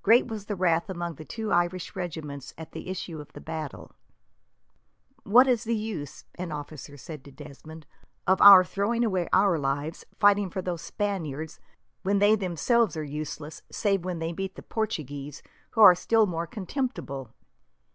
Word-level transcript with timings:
Great 0.00 0.26
was 0.26 0.46
the 0.46 0.56
wrath 0.56 0.88
among 0.88 1.16
the 1.16 1.24
two 1.26 1.52
Irish 1.52 1.94
regiments 1.94 2.54
at 2.56 2.72
the 2.72 2.88
issue 2.88 3.20
of 3.20 3.30
the 3.34 3.42
battle. 3.42 3.92
"What 5.24 5.46
is 5.46 5.64
the 5.64 5.76
use," 5.76 6.24
an 6.36 6.50
officer 6.50 6.96
said 6.96 7.22
to 7.24 7.30
Desmond, 7.30 7.84
"of 8.26 8.40
our 8.40 8.64
throwing 8.64 9.04
away 9.04 9.28
our 9.34 9.58
lives, 9.58 10.06
fighting 10.18 10.48
for 10.48 10.62
these 10.62 10.80
Spaniards, 10.80 11.60
when 12.00 12.20
they 12.20 12.36
themselves 12.36 12.96
are 12.96 13.04
useless, 13.04 13.60
save 13.70 14.02
when 14.02 14.18
they 14.18 14.32
meet 14.32 14.54
the 14.54 14.62
Portuguese, 14.62 15.42
who 15.72 15.82
are 15.82 15.94
still 15.94 16.24
more 16.24 16.46
contemptible? 16.46 17.34